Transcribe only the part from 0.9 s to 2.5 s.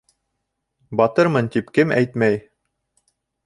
Батырмын, тип кем әйтмәй